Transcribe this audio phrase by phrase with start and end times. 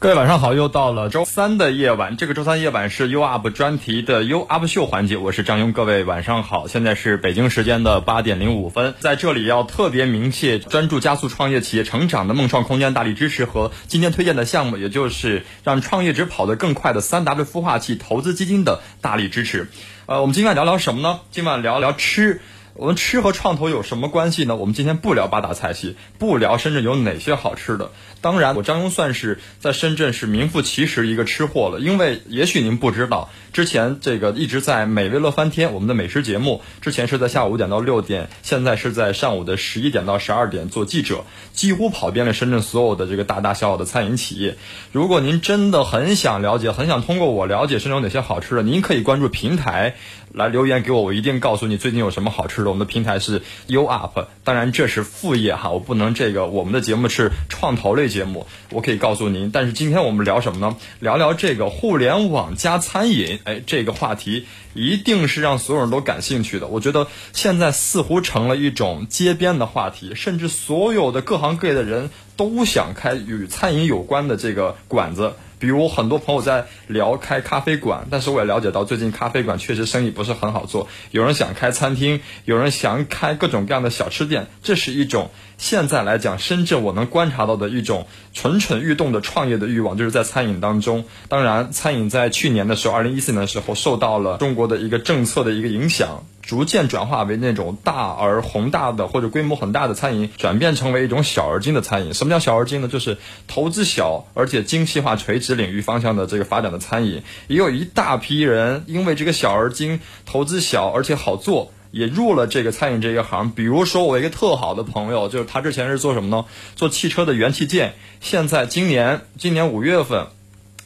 [0.00, 2.16] 各位晚上好，又到了周三的夜晚。
[2.16, 5.72] 这个周三夜晚是 U Up 专题的 U Up 秀环节，我是张庸。
[5.72, 19.68] 各位晚上好，现在是北京时间的八点零五分，在这里要特别明确专注加速创业企业成长的梦创空间大力支持和今天推荐的项目，也就是让创业者跑得更快的三 W 孵化器投资基金的大力支持。
[20.06, 21.18] 呃，我们今晚聊聊什么呢？
[21.32, 22.40] 今晚聊聊吃。
[22.78, 24.54] 我们吃和创投有什么关系呢？
[24.54, 27.90] 我们今天不聊八大菜系，不聊深圳有哪些好吃的。
[28.20, 31.80] 当然，我张庸算是在深圳是名副其实一个吃货了。
[31.80, 44.56] 因为也许您不知道，之前这个一直在美味乐翻天我们的美食节目，之前是在下午五点到六点，现在是在上午的十一点到十二点做记者，几乎跑遍了深圳所有的这个大大小小的餐饮企业。
[44.92, 49.96] 如果您真的很想了解，很想通过我了解深圳有哪些好吃的，您可以关注平台。
[50.34, 52.68] 来留言给我，我一定告诉你最近有什么好吃的。
[52.68, 56.46] 我们的平台是 U Up，当然这是副业哈，我不能这个。
[56.46, 59.50] 我们的节目是创投类节目，我可以告诉您。
[59.50, 60.76] 但是今天我们聊什么呢？
[61.00, 66.66] 聊聊这个互联网加餐饮，哎，这个话题一定是让所有人都感兴趣的。
[66.66, 75.32] 我觉得现在似乎成了一种街边的话题，甚至所有的各行各业的人都想开与餐饮有关的这个馆子。
[75.58, 80.88] 比如很多朋友在聊开咖啡馆，但是我也了解到最近咖啡馆确实生意不是很好做。
[81.10, 91.04] 有人想开餐厅，有人想开各种各样的小吃店，这是一种现在来讲深圳我能观察到的一种蠢蠢欲动的创业的欲望，就是在餐饮当中。
[91.28, 96.24] 当然，餐饮在去年的时候，二零一四年的时候受到了中国的一个政策的一个影响。
[96.48, 102.14] 逐渐转化为那种大而宏大的或者规模很大的餐饮，转变成为一种小而精的餐饮。
[102.14, 102.88] 什么叫小而精呢？
[102.88, 107.22] 就是投资小而且精细化垂直领域方向的这个发展的餐饮。
[107.48, 113.50] 也有一大批人因为这个小而精、投资小而且好做，也入了这个餐饮这一行。
[113.50, 116.46] 比如说，我一个特好的朋友，就是他之前是做什么呢？
[116.76, 117.92] 做汽车的元器件。
[118.22, 120.28] 现在今年今年五月份，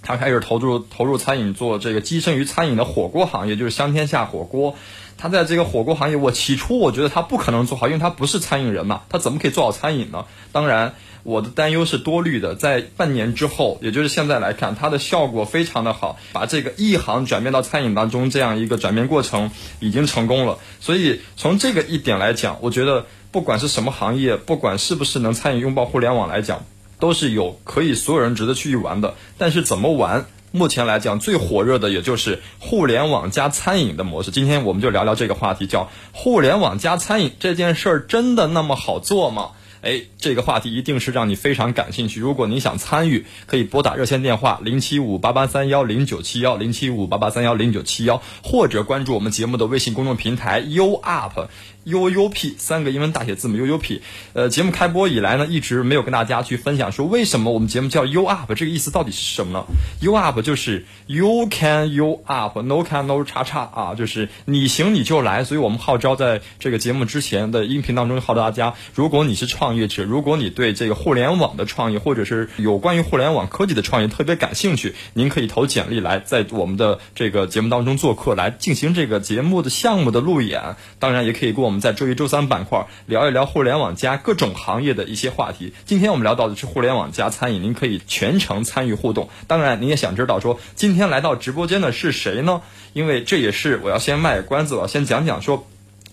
[0.02, 4.74] 他开始投入投入餐饮，做这个跻身于餐饮的火锅行业，就是香天下火锅。
[5.18, 10.24] 他在这个火锅行业，我起初我觉得他不可能做好，因为他不是餐饮人嘛，他怎么可以做好餐饮呢？
[10.50, 12.56] 当然，我的担忧是多虑的。
[12.56, 20.58] 在半年之后，也就是现在来看，它的效果非常的好，把这个一行转变到餐饮当中这样一个转变过程已经成功了。
[20.80, 26.64] 所以从这个一点来讲，我觉得不管是什么行业，不管是不是能参与拥抱互联网来讲，
[27.02, 29.14] 都是有可以所有人值得去玩的。
[29.36, 30.26] 但是怎么玩？
[30.52, 34.30] 目前来讲，最火热的也就是互联网加餐饮的模式。
[34.30, 39.50] 今天我们就聊聊这个话题，叫互联网加餐饮这件事儿真的那么好做吗？
[39.80, 42.20] 哎，这个话题一定是让你非常感兴趣。
[42.20, 51.48] 如果你想参与，可以拨打热线电话零七五八八三幺零九七幺零七五八八三幺零九七幺，或者关注我们节目的微信公众平台 U Up。
[51.84, 54.02] U U P 三个英文大写字母 U U P，
[54.34, 59.64] 呃，节目开播以来呢，一直没有跟大家去分享说为什么我们节目叫 U Up，这个意思到底是什么呢
[60.00, 65.42] ？U Up 就是 You can You Up，No can No 叉叉啊，就是你行你就来。
[65.42, 80.76] 所以我们号召在这个节目之前的音频当中号召大家，如果你是创业者，如果你对这个互联网的创业或者是有关于互联网科技的创业特别感兴趣，您可以投简历来在我们的这个节目当中做客，来进行这个节目的项目的路演。
[81.00, 81.71] 当然也可以跟我。
[81.71, 85.72] 我我们在周一、周三板块聊一聊互联网加各种行业的一些话题。
[85.86, 89.30] 今天我们聊到的是互联网加餐饮，您可以全程参与互动。
[89.46, 92.60] 当然，您也想知道说今天来到直播间的是谁呢？
[92.92, 95.66] 因为这也是我要先卖关子，我要先讲讲说，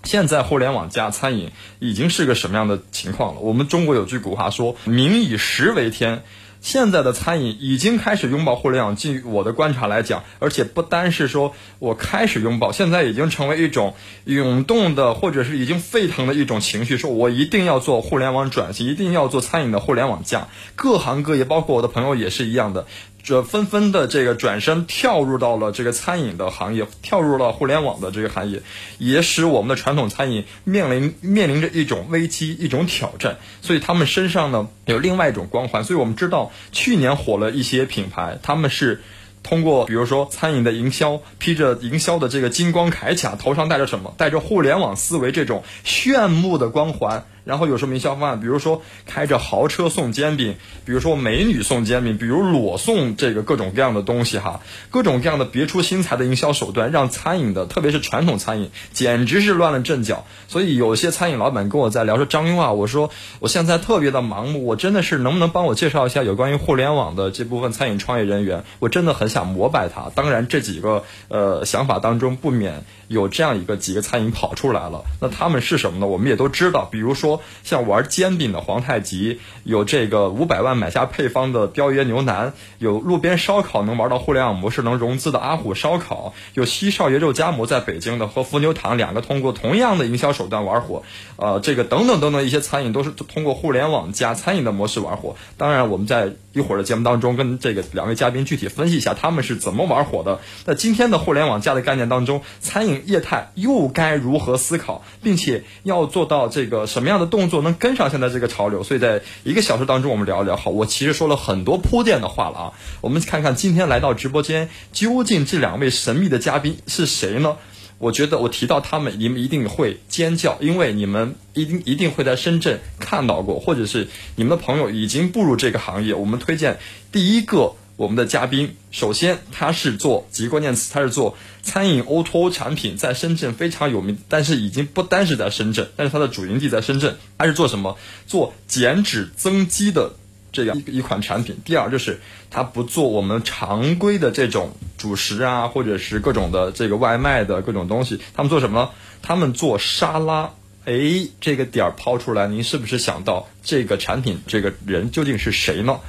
[0.05, 3.41] 现在互联网加餐饮已经是个什么样的情况了。
[3.41, 6.23] 我们中国有句古话说：“民以食为天。”
[6.61, 22.85] 现在的餐饮已经开始拥抱互联网，据我的观察来讲，而且不单是说我开始拥抱，现在已经成为一种涌动的，或者是已经沸腾的一种情绪，说我一定要做互联网转型，一定要做餐饮的互联网加，各行各业，包括我的朋友也是一样的。
[23.23, 28.61] 这纷纷的这个转身跳入到了这个餐饮的行业，跳入了互联网的这个行业，
[28.97, 33.37] 也使我们的传统餐饮面临面临着一种危机、一种挑战。
[33.61, 35.83] 所以他们身上呢有另外一种光环。
[35.83, 39.01] 所以我们知道，去年火了一些品牌，他们是
[39.43, 44.15] 通过比如说餐饮的营销，披着营销的这个金光铠甲，头上戴着什么？
[44.17, 47.25] 戴着互联网思维这种炫目的光环。
[47.49, 48.39] 然后有什么营销方案？
[48.39, 50.55] 比如说开着豪车送煎饼，
[50.85, 54.61] 比如说美女送煎饼，比如裸送这个各种各样的东西哈，
[54.91, 60.27] 各种各样的别出心裁的营销手段，让餐饮的特别是传统餐饮简直是乱了阵脚。
[60.47, 63.09] 所以有些餐饮老板跟我在聊说张庸啊，我说
[63.39, 68.63] 我现在特别的盲目，我真的是能不能帮我介绍一下有关于互联网的这部分餐饮创业人员？
[68.77, 70.11] 我真的很想膜拜他。
[70.13, 75.03] 当然这几个呃想法当中不免有这样一个几个餐饮跑出来了。
[75.19, 76.07] 那他们是什么呢？
[76.07, 91.03] 我们也都知道，比如说像玩煎饼的皇太极，有这个五百万买下配方的雕爷牛腩，有路边烧烤能玩到互联网模式能融资的阿虎烧烤，有西少爷肉夹馍在北京的和伏牛堂两个通过同样的营销手段玩火，
[91.35, 95.35] 呃，这个等等等等一些餐饮都是通过互联网加餐饮的模式玩火。
[95.57, 100.39] 当然，我们在一会儿的节目当中跟这个两位嘉宾具体分析一下他们是怎么玩火的。
[100.65, 108.83] 那今天的互联网加的概念当中，餐饮业态又该如何思考，并且要做到这个什么样的动作能跟上现在这个潮流？
[108.83, 110.55] 所以在一个小时当中，我们聊一聊。
[110.55, 117.57] 好，我其实说了很多铺垫的话了啊，我们看看今天来到直播间，究竟这两位神秘的嘉宾是谁呢？
[117.97, 124.07] 我觉得我提到他们，你们一定会尖叫，因为你们一定一定会在深圳看到过，或者是
[124.37, 126.13] 你们的朋友已经步入这个行业。
[126.13, 126.79] 我们推荐
[127.11, 137.17] 第一个我们的嘉宾，首先他是做几个关键词，他是做餐饮 O2O 产品，在深圳非常有名，但是已经不单是在深圳，但是他的主营地在深圳。
[137.37, 137.97] 他是做什么？
[138.25, 140.13] 做减脂增肌的。
[140.53, 148.91] 这样一一款产品，第二就是它不做我们常规的这种主食啊，或者是各种的这个外卖的各种东西，他们做什么？
[149.21, 150.53] 他们做沙拉。
[150.89, 155.99] 哎，这个点儿抛出来，您是不是想到这个产品这个人究竟是谁呢？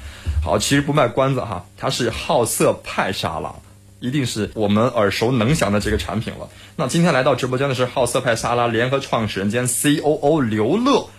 [0.42, 3.56] 好，其实不卖关子哈，他是好色派沙拉，
[3.98, 6.48] 一定是我们耳熟能详的这个产品了。
[6.76, 11.10] 那今天来到直播间的是好色派沙拉联合创始人兼 COO 刘乐。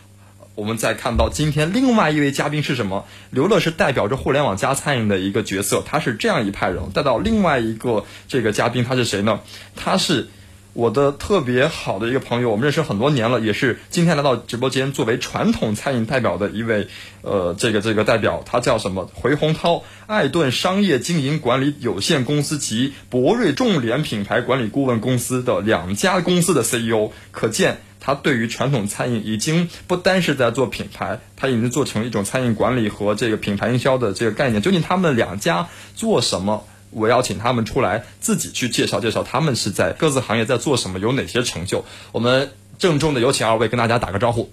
[0.56, 3.06] 我们再看到今天另外一位嘉宾是什么？
[3.30, 6.90] 刘乐是代表着互联网加餐饮的一个角色，他是这样一派人。
[6.96, 9.40] 带到另外一个这个嘉宾，他是谁呢？
[9.76, 10.30] 他是
[10.74, 16.88] 我的特别好的一个朋友，我们认识很多年了，也是今天来到直播间作为传统餐饮代表的一位
[17.22, 19.10] 呃这个这个代表，他叫什么？
[19.14, 27.82] 回洪涛，爱顿商业经营管理有限公司及博瑞众联品牌管理顾问公司的两家公司的 CEO，可见。
[28.04, 34.64] 他对于传统餐饮已经不单是在做品牌，他已经做成一种餐饮管理和这个品牌营销的这个概念。
[34.64, 36.66] 究竟他们两家做什么？
[36.92, 41.86] 我邀请他们出来自己去介绍介绍，他们是在各自行业在做什么，有哪些成就。
[42.12, 44.52] 我们郑重的有请二位跟大家打个招呼。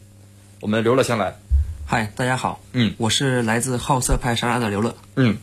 [0.61, 1.37] 我们刘乐先来。
[1.87, 2.61] 嗨，大家好。
[2.73, 4.95] 嗯，我是来自好色派沙拉的刘乐。
[5.17, 5.39] 嗯，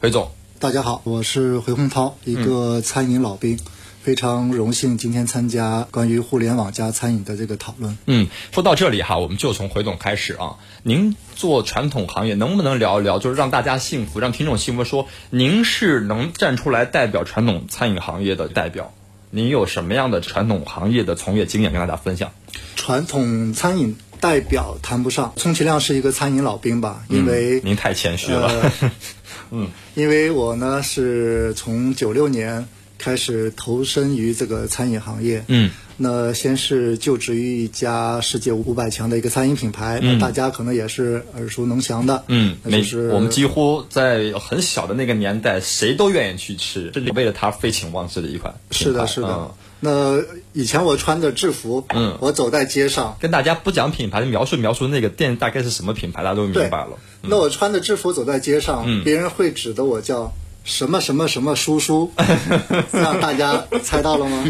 [0.00, 0.30] 回总。
[0.58, 3.58] 大家好，我是回洪涛，一个餐饮老兵。
[4.06, 7.98] 非常荣幸今天参加关于互联网加餐饮的这个讨论。
[8.06, 10.58] 嗯，说到这里哈，我们就从回总开始啊。
[10.84, 14.84] 您做传统行业，能不能聊一聊，就是让大家幸福，让听众幸福？
[14.84, 18.94] 说您是能站出来代表传统餐饮行业的代表，
[19.30, 22.30] 您有什么样的传统行业的从业经验跟大家分享？
[22.76, 28.70] 传统餐饮代表谈不上，充其量是一个餐饮老兵吧，因为您太谦虚了。
[29.50, 32.68] 嗯，因为我呢是从九六年。
[32.98, 49.54] 开始投身于这个餐饮行业，嗯，那先是就职于一家世界五百强的一个餐饮品牌，嗯，大家可能也是耳熟能详的，嗯，那就是我们几乎在很小的那个年代，谁都愿意去吃，这里为了它废寝忘食的一款，是的，是的。
[49.78, 50.22] 那
[50.54, 56.98] 以前我穿的制服，嗯，我走在街上，跟大家不讲品牌，描述描述那个店大概是什么品牌，大家都明白了。
[57.20, 60.32] 那我穿的制服走在街上，嗯，别人会指的我叫。
[60.66, 62.10] 什么什么什么叔叔，
[62.92, 64.44] 让大家猜到了吗？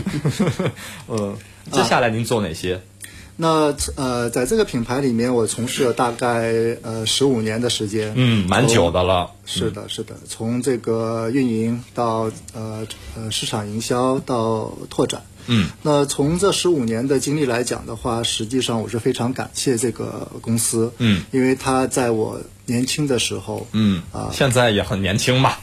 [1.08, 1.36] 嗯，
[1.70, 2.80] 接下来您做哪些？
[3.36, 8.14] 那呃，在这个品牌里面，我从事了大概呃十五年的时间。
[8.16, 9.30] 嗯，蛮久的了。
[9.44, 15.22] 是的，是的，从这个运营到呃呃市场营销到拓展。
[15.46, 20.92] 嗯，那从这十五年的经历来讲的话，实际上我是非常感谢这个公司。
[20.98, 25.56] 嗯，因为他在我年轻的时候，嗯啊，现在也很年轻嘛，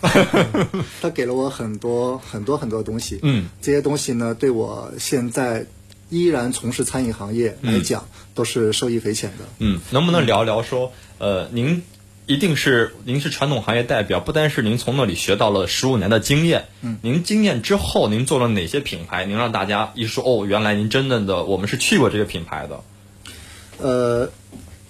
[1.01, 3.19] 他给了我很多很多很多东西。
[3.23, 5.65] 嗯，这些东西呢，对我现在
[6.09, 9.45] 依然从事餐饮行业来讲，都是受益匪浅的。
[9.59, 11.81] 嗯，能不能聊聊说，呃，您？
[12.25, 19.25] 一定是您是传统行业代表，不单是您从那里学到了十五年的经验，嗯，您经验之后，您做了哪些品牌？
[19.25, 22.81] 您让大家一说哦，原来您真正的我们是去过这个品牌的。
[23.79, 24.31] 呃，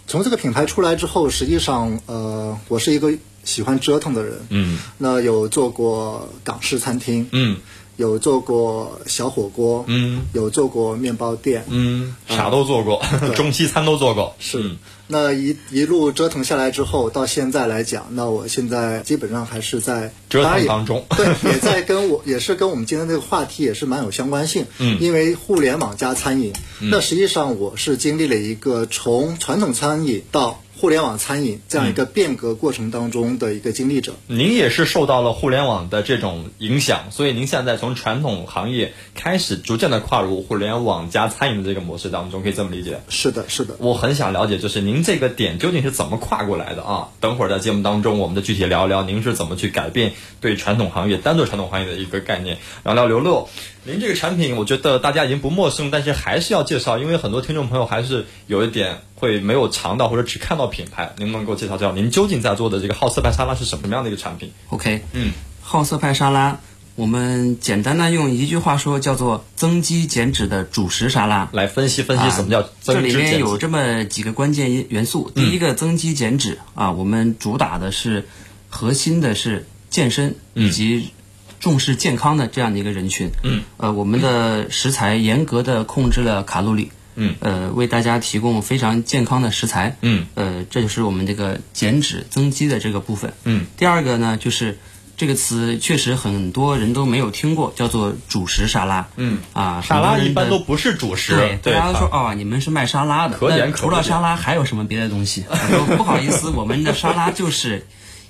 [0.05, 3.11] 从这个品牌出来之后，实际上呃，我是一个
[3.43, 7.57] 喜欢折腾的人，嗯，那有做过港式餐厅，嗯，
[7.97, 13.01] 有做过小火锅，嗯，有做过面包店，嗯，啥都做过，
[13.35, 14.71] 中西餐都做过，是。
[15.05, 24.65] 那一一路折腾下来之后，到现在来讲，那我现在基本上还是在折腾当中， 对，也在 跟我也是跟我们今天这个话题也是蛮有相关性。
[24.79, 34.15] 嗯，因为互联网加餐饮，那实际上我是经历了一个从传统餐饮到互联网餐饮这样一个变革过程当中的一个经历者。
[34.27, 42.99] 您也是受到了互联网的这种影响，所以您现在从传统行业开始逐渐的跨入互联网加餐饮的这个模式当中，可以这么理解？
[43.07, 43.77] 是的，是的。
[43.79, 47.07] 我很想了解，就是您这个点究竟是怎么跨过来的啊？
[47.21, 50.11] 等会儿在节目当中，我们的具体聊一聊您是怎么去改变
[50.41, 52.57] 对传统行业、单做传统行业的一个概念。
[52.83, 53.47] 聊聊刘乐，
[53.85, 61.13] 您这个产品，我觉得大家已经不陌生，但是还是要介绍，因为很多听众朋友还是有一点会没有尝到或者只看到品牌。
[61.17, 66.59] 您能给我介绍介绍您究竟在做的这个好色派沙拉是什么样的一个产品？OK，嗯，好色派沙拉，
[66.95, 71.49] 我们简单的用一句话说，叫做增肌减脂的主食沙拉。
[71.51, 73.31] 来分析分析什么叫增这里增脂这里。
[73.31, 75.29] 面有这么几个关键因元素。
[75.35, 78.29] 第一个增肌减脂啊，我们主打的是
[78.69, 81.09] 核心的是健身以及
[81.63, 83.29] 重视健康的这样的一个人群。
[83.41, 86.91] 嗯，呃，我们的食材严格的控制了卡路里。
[87.15, 89.96] 嗯，呃，为大家提供非常健康的食材。
[90.01, 93.34] 嗯，呃，这就是我们这个减脂增肌的这个部分。
[93.46, 94.77] 嗯，第二个呢，就是
[95.15, 99.08] 这个词确实很多人都没有听过，叫做主食沙拉。
[99.15, 105.46] 嗯啊，沙拉一般都不是主食，对，大家都说哦，你们是卖沙拉的，那除了沙拉还有什么别的东西？
[105.96, 107.86] 不好意思，我们的沙拉就是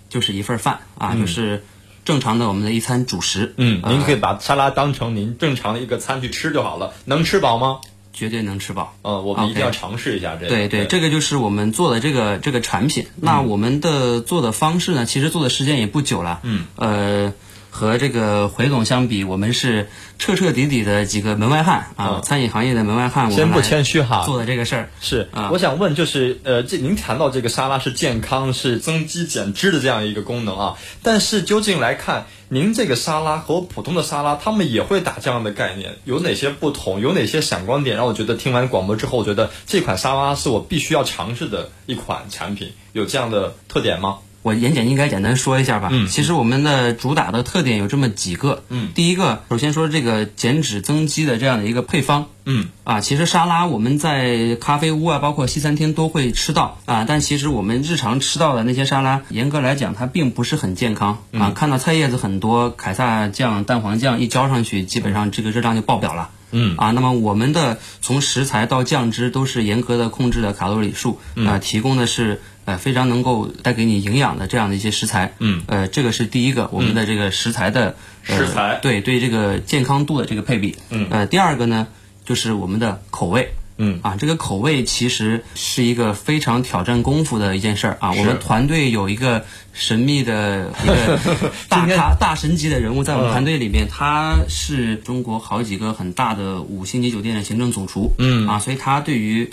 [0.10, 1.64] 就是一份饭啊，就是
[2.06, 3.54] 正常的我们的一餐主食。
[3.58, 6.94] 嗯，呃您可以把沙拉当成您正常的一个餐去吃就好了。
[7.06, 7.80] 能吃饱吗？
[8.14, 8.96] 绝对能吃饱。
[9.02, 10.48] 嗯，我们一定要尝试一下这个。
[10.48, 13.08] 对对，这个就是我们做的这个这个产品。
[13.16, 16.40] 那我们的做的方式呢，其实做的时间也不久了。
[16.44, 17.34] 嗯，呃，
[17.74, 19.90] 和这个回总相比，我们是
[20.20, 23.32] 彻彻底底的几个门外汉啊，嗯餐饮行业的门外汉。
[23.32, 24.90] 先不谦虚哈做的这个事儿。
[25.02, 37.02] 是，啊我想问，就是呃，这您谈到这个沙拉是健康、是增肌减脂的这样一个功能啊，但是究竟来看，您这个沙拉和普通的沙拉，他们也会打这样的概念，有哪些不同？
[37.02, 44.20] 有哪些闪光点让我觉得听完广播之后，我觉得这款沙拉是我必须要尝试的一款产品，有这样的特点吗？
[44.44, 45.90] 我言简意赅简单说一下吧。
[45.92, 48.64] 嗯其实我们的主打的特点有这么几个。
[48.70, 52.28] 嗯，第一个，首先说这个减脂增肌的这样的一个配方。
[52.46, 61.52] 嗯啊，其实沙拉我们在咖啡屋啊，包括西餐厅都会吃到啊，但其实我们日常吃到的那些沙拉，严格来讲它并不是很健康嗯啊。
[61.56, 66.30] 看到菜叶子很多，凯撒酱、蛋黄酱一浇上去，基本上这个热量就爆表了。
[66.54, 66.78] 嗯。
[66.78, 71.46] 啊，那么我们的从食材到酱汁都是严格的控制的卡路里数，嗯。
[71.46, 77.96] 啊，提供的是呃非常能够带给你营养的这样的一些食材，嗯，呃，这个是第一个，我们的这个食材的、
[78.28, 78.80] 呃食材。
[78.82, 81.08] 对对这个健康度的这个配比，嗯。
[81.10, 81.88] 呃，第二个呢
[82.24, 83.54] 就是我们的口味。
[83.78, 88.12] 嗯啊，这个口味其实是一个非常挑战功夫的一件事儿啊。
[88.14, 91.20] 我们团队有一个神秘的一个
[91.70, 98.14] 大咖、大神级的人物在我们团队里面，他是中国好几个很大的五星级酒店的行政总厨。
[98.20, 99.50] 嗯啊，所以他对于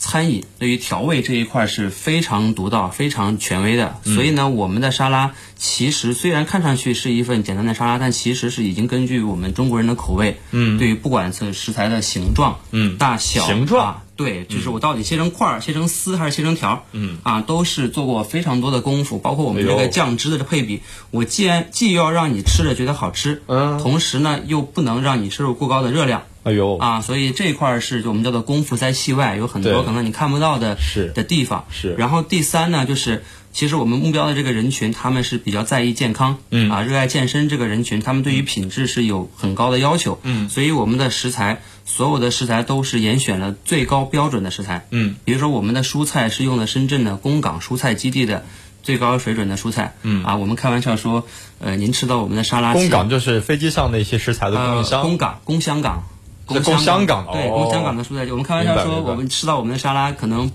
[0.00, 4.00] 餐饮对于调味这一块是非常独到、非常权威的。
[4.04, 17.16] 嗯所以呢，我们的沙拉其实虽然看上去是一份简单的沙拉，但其实是已经根据我们中国人的口味，嗯对于不管是食材的形状、嗯大小、形状啊，对，就是我到底切成块儿、切成丝还是切成条儿，嗯。
[17.22, 23.78] 啊，都是做过非常多的功夫，包括我们这个酱汁的配比，我既然既要让你吃着觉得好吃，嗯。
[23.78, 26.24] 同时呢又不能让你摄入过高的热量。
[26.42, 26.76] 哎呦。
[26.76, 31.10] 啊，所以这一块儿是我们叫做功夫在戏外，有很多可能你看不到的是。
[31.14, 31.64] 的地方。
[31.70, 31.94] 是。
[31.94, 36.70] 然后第三呢，就是其实我们目标的这个人群，他们是比较在意健康，嗯。
[36.70, 40.48] 啊，热爱健身这个人群，他们对于品质是有很高的要求，嗯。
[40.50, 45.16] 所以我们的食材，所有的食材都是严选了最高标准的食材，嗯。
[45.24, 48.44] 比如说我们的蔬菜是用的深圳的公港蔬菜基地的。
[48.82, 50.24] 最高水准的蔬菜，嗯。
[50.24, 51.26] 啊，我们开玩笑说，
[51.58, 55.02] 呃，您吃到我们的沙拉工前港就是飞机上的一些食材的供应呃，商。
[55.02, 56.04] 工港、公香港、
[56.48, 57.64] 是工香港对，哦。
[57.64, 60.50] 工香港的蔬菜，我们开玩笑说，我们吃到我们的沙拉可能。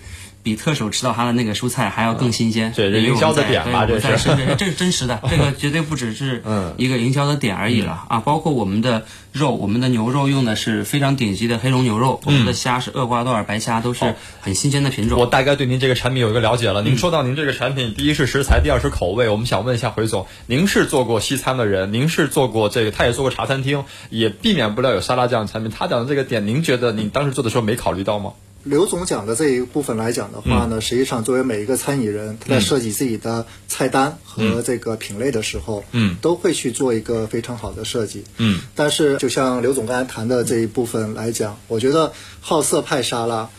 [0.46, 8.20] 比特首吃到他的那个蔬菜还要更新鲜，这是因为我们营销的点吧对我们这是这是真实的， 这个绝对不只是嗯一个营销的点而已了啊！
[8.20, 15.20] 包括我们的肉，我们的牛肉用的是非常顶级的黑龙牛肉，我们的虾是厄瓜多尔白虾，都是很新鲜的品种。
[15.20, 16.84] 我大概对您这个产品有一个了解了。
[16.84, 19.28] 您说到您这个产品，第一是食材，第二是口味。
[19.30, 25.72] 我们想问一下回总，您是做过西餐的人，您是做过这个，他也做过茶餐厅，也避免不了有沙拉这样的产品。
[25.76, 28.34] 他讲的这个点，您觉得您当时做的时候没考虑到吗？
[28.66, 36.16] 刘总讲的这一部分来讲的话呢，实际上作为每一个餐饮人，他在设计自己的菜单和这个品类的时候，嗯。
[36.20, 38.24] 都会去做一个非常好的设计。
[38.38, 38.60] 嗯。
[38.74, 43.50] 但是就像刘总刚才谈的这一部分来讲，我觉得好色派沙拉，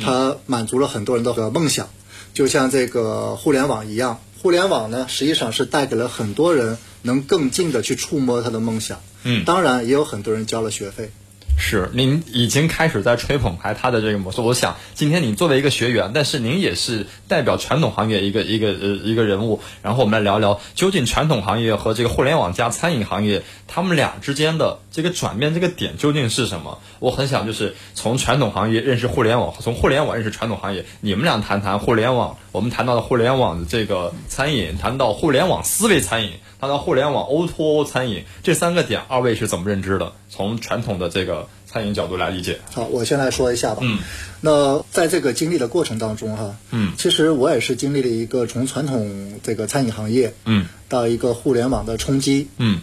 [0.00, 1.90] 它满足了很多人的梦想，
[2.32, 9.00] 就像这个互联网一样，互联网呢实际上是带给了很多人能更近的去触摸他的梦想。
[9.24, 9.44] 嗯。
[9.44, 11.10] 当然也有很多人交了学费。
[11.56, 14.40] 是，您已经开始在吹捧开他的这个模式。
[14.40, 19.60] 我想，今天您作为一个学员，但是您也是代表传统行业一个一个呃一个人物。
[19.82, 26.78] 然后我们来聊聊，究竟传统行业和这个互联网加餐饮行业，他们俩之间的这个转变这个点究竟是什么？
[26.98, 30.84] 我很想就是从传统行业认识互联网，从互联网认识传统行业。
[31.00, 36.32] 你们俩谈谈互联网，我们谈到了互联网的这个餐饮，谈到互联网思维餐饮。
[36.64, 40.14] 谈到互联网 O2O 餐饮这三个点，二位是怎么认知的？
[40.30, 42.58] 从传统的这个餐饮角度来理解。
[42.72, 43.82] 好，我先来说一下吧。
[43.82, 43.98] 嗯，
[44.40, 52.80] 那在这个经历的过程当中，哈，嗯，其实我也是经历了一个从传统这个餐饮行业，嗯，到一个互联网的冲击，嗯，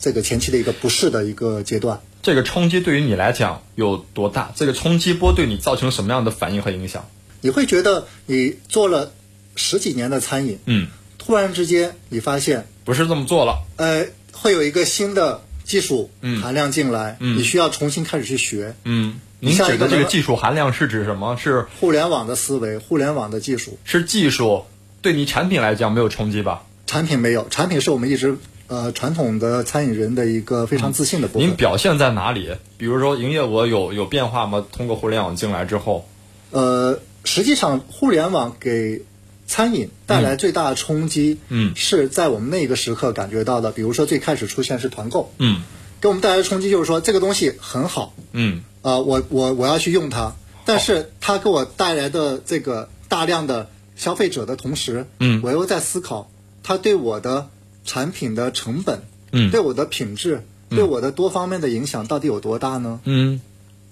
[0.00, 2.00] 这个前期的一个不适的一个阶段。
[2.22, 4.54] 这个冲击对于你来讲有多大？
[4.56, 7.06] 这个冲击波对你造成什么样的反应和影响？
[7.42, 9.12] 你会觉得你做了
[9.54, 10.88] 十几年的餐饮，嗯，
[11.18, 12.66] 突然之间你发现。
[12.84, 16.10] 不是这么做了，呃，会有一个新的技术
[16.42, 21.36] 含量进来，嗯，你需要重新开始去学，嗯，您指的这个技术含量是指什么？
[21.36, 24.64] 是互联网的思维，互联网的技术是技术，
[25.00, 26.64] 对你产品来讲没有冲击吧？
[26.86, 28.36] 产品没有，产品是我们一直
[28.66, 31.48] 呃传统的餐饮人的一个非常自信的部分。
[31.48, 32.50] 您表现在哪里？
[32.78, 34.64] 比如说营业额有有变化吗？
[34.72, 36.08] 通过互联网进来之后，
[36.50, 39.02] 呃，实际上互联网给。
[39.52, 43.70] 餐饮带来最大的冲击，嗯，是在我们那个时刻感觉到的。
[43.70, 45.60] 比如说最开始出现是团购，嗯，
[46.00, 50.32] 给我们带来的冲击就是说这个东西很好，嗯，啊，我我我要去用它，
[50.64, 56.30] 但是它给我带来的这个大量的消费者的同时，嗯，我又在思考
[56.62, 57.50] 它对我的
[57.84, 63.00] 产品的成本，嗯，对我的品质，对我的多方面的影响到底有多大呢？
[63.04, 63.42] 嗯。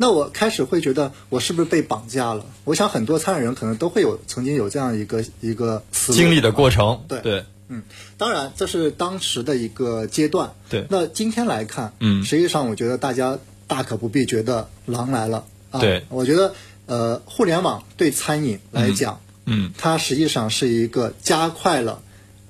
[0.02, 2.46] 那我开始会觉得我是不是被绑架了？
[2.64, 7.04] 我想很多参与人可能都会有曾经有这样一个一个经历的过程。
[7.06, 7.82] 对对，嗯，
[8.16, 10.54] 当然这是当时的一个阶段。
[10.70, 15.44] 对，那今天来看，嗯，实际上我觉得大家大可不必觉得狼来了。
[15.70, 16.54] 啊、对，我觉得
[16.86, 22.00] 呃，互联网对餐饮来讲，嗯，它实际上是一个加快了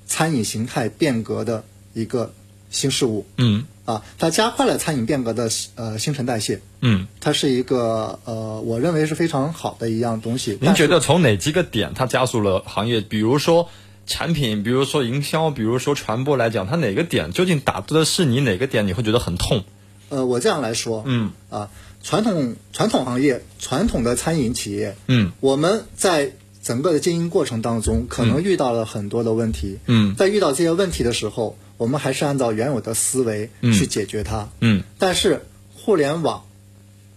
[0.07, 2.33] 餐饮形态变革的一个
[2.69, 3.25] 新事物。
[3.35, 3.65] 嗯。
[3.85, 6.61] 啊，它加快了餐饮变革的呃新陈代谢。
[6.81, 10.57] 嗯，它是一个呃，我认为是非常好的一样东西。
[10.61, 13.01] 您觉得从哪几个点它加速了行业？
[13.01, 13.69] 比如说
[14.05, 18.85] 产品，比如说营销，比如说传播来讲，它哪个点究竟打的是你哪个点？
[18.85, 19.63] 你会觉得很痛？
[20.09, 21.69] 呃，我这样来说，嗯啊，
[22.03, 29.79] 传统传统行业，传统的餐饮企业，嗯，我们在整个的经营过程当中，可能遇到了很多的问题。
[29.87, 31.57] 嗯，在遇到这些问题的时候。
[31.81, 34.47] 我们还是按照原有的思维去解决它。
[34.59, 35.41] 嗯，但是
[35.73, 36.45] 互联网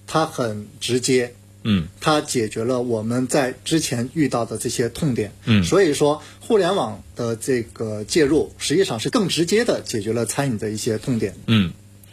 [0.07, 1.35] 它很直接。
[1.65, 5.33] 嗯，它解决了我们在之前遇到的这些痛点。
[5.45, 11.35] 嗯，所以说互联网的这个介入，实际上是更直接的解决了餐饮的一些痛点。
[11.47, 11.73] 嗯，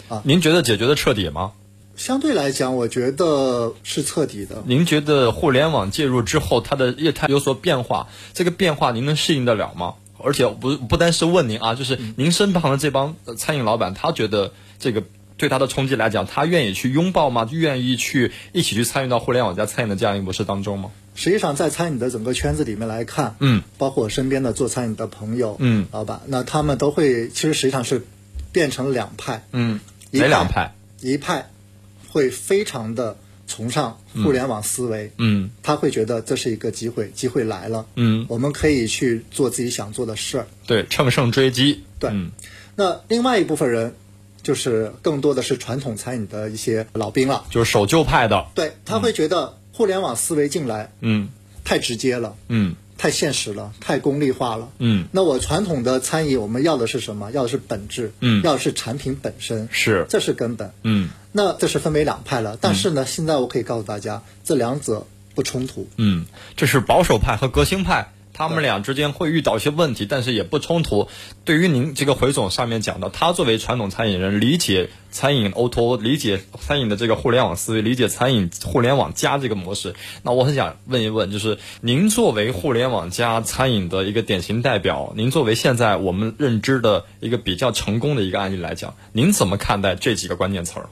[0.09, 1.53] 啊，您觉得解决的彻底吗？
[1.95, 4.61] 相对来讲，我觉得是彻底的。
[4.65, 8.09] 您觉得互联网介入之后，它的业态有所变化？
[8.33, 9.95] 这个变化您能适应得了吗？
[10.23, 15.03] 而且不不单是问您啊，就是您身旁的这帮餐饮老板，他觉得这个
[15.37, 17.47] 对他的冲击来讲，他愿意去拥抱吗？
[17.51, 20.91] 愿意去一起去参与到互联网加餐饮的这样一个模式当中吗？
[21.15, 28.05] 实际上，在餐饮的整个圈子里面来看，嗯，包括我身边的做餐饮的朋友，嗯，老板，那他们都会，其实实际上是
[28.51, 29.79] 变成两派，嗯，
[30.11, 30.73] 哪两派？
[31.01, 31.49] 一派
[32.09, 33.17] 会非常的。
[33.51, 42.09] 崇尚互联网思维，嗯，他会觉得这是一个机会，机会来了，嗯，我们可以去做自己想做的事儿，对，乘胜追击，对。
[42.77, 43.93] 那另外一部分人，
[44.41, 51.27] 就是更多的是传统餐饮的一些老兵了，就是守旧派的，对他会觉得互联网思维进来，嗯，
[51.65, 52.75] 太直接了，嗯。
[52.97, 54.69] 太现实了，太功利化了。
[54.77, 57.31] 嗯，那我传统的餐饮，我们要的是什么？
[57.31, 58.11] 要的是本质。
[58.19, 59.67] 嗯，要的是产品本身。
[59.71, 60.71] 是，这是根本。
[60.83, 62.57] 嗯，那这是分为两派了。
[62.59, 65.87] 但是呢，现在我可以告诉大家，这两者不冲突。
[65.97, 68.11] 嗯，这是保守派和革新派。
[68.33, 71.09] 他们俩之间会遇到一些问题，但是也不冲突。
[71.43, 79.95] 对于您这个回总上面讲的，他作为传统餐饮人，理解餐饮 O2O，理解餐饮的这个互联网思维，理解餐饮互联网加这个模式。
[80.23, 90.89] 那我很想问一问，就是您作为互联网加餐饮的一个典型代表，您作为现在我们认知的一个比较成功的一个案例来讲，您怎么看待这几个关键词儿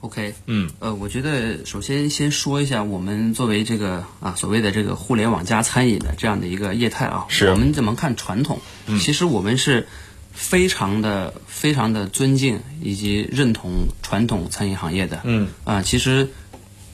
[0.00, 8.60] ？OK，嗯，呃，我觉得首先先说一下，我们作为这个啊所谓的这个互联网加餐饮的这样的一个业态啊，是我们怎么看传统？
[8.86, 9.86] 嗯，其实我们是
[10.32, 15.20] 非常的、非常的尊敬以及认同传统餐饮行业的。
[15.24, 16.30] 嗯，啊，其实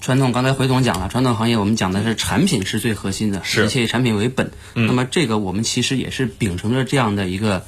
[0.00, 4.50] 传统刚才回总讲了，传统行业我们讲的是产品是最核心的，是一切以产品为本。
[4.74, 7.64] 嗯，那么这个我们其实也是秉承着这样的一个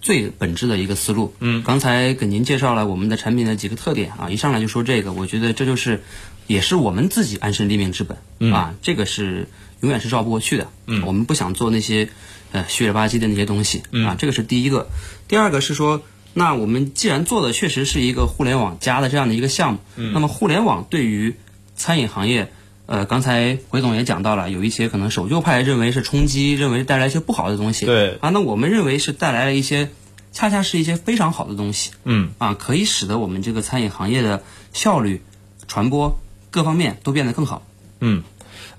[0.00, 1.34] 最本质的一个思路。
[1.40, 6.02] 嗯，刚才给您介绍了我们的产品的几个特点啊，一上来就说这个，我觉得这就是
[6.46, 9.48] 也是我们自己安身立命之本、啊，这个是
[9.80, 10.68] 永远是绕不过去的。
[10.86, 12.08] 嗯，我们不想做那些
[12.52, 14.88] 呃虚了吧唧的那些东西啊，这个是第一个。
[15.28, 16.02] 第二个是说，
[16.34, 21.34] 那我们既然做的确实是一个互联网加的这样的一个项目，那么互联网对于
[21.76, 22.52] 餐饮行业。
[22.90, 27.86] 呃，刚才回总也讲到了，有一些可能守旧派认为是冲击，认为带来一些不好的东西。
[27.86, 29.90] 对啊，那我们认为是带来了一些，
[30.32, 31.92] 恰恰是一些非常好的东西。
[32.02, 35.22] 嗯啊，可以使得我们这个餐饮行业的效率、
[35.68, 36.18] 传播
[36.50, 37.62] 各方面都变得更好。
[38.00, 38.24] 嗯。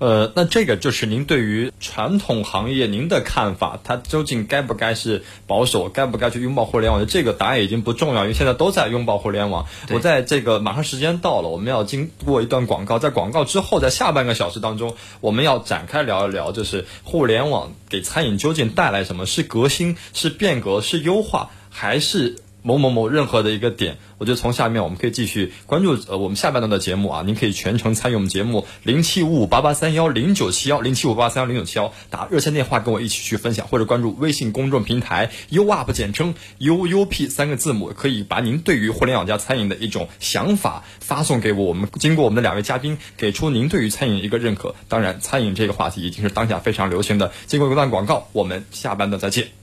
[0.02, 7.06] 呃，那这个就是您对于传统行业您的看法，它究竟该不该是保守，该不该去拥抱互联网的？
[7.06, 9.66] 这个答案已经不重要，因为现在都在拥抱互联网。
[9.90, 19.24] 我在这个马上时间到了，我们要经过一段广告，在广告之后，在下半个小时当中，我们要展开聊一聊，就是互联网给餐饮究竟带来什么？
[19.24, 22.41] 是革新，是变革，是优化，还是？
[22.62, 44.74] 某某某任何的一个点，我觉得从下面我们可以继续关注呃我们下半段的节目啊，您可以全程参与我们节目零七五五八八三幺零九七幺零七五八三幺零九七幺打热线电话跟我一起去分享，或者关注微信公众平台 U Up 简称 U U P 三个字母，可以把您对于互联网加餐饮的一种想法发送给我，我们经过我们的两位嘉宾给出您对于餐饮一个认可。
[44.88, 47.32] 当然，餐饮这个话题已经是当下非常流行的。
[47.46, 49.61] 经过一段广告，我们下半段再见。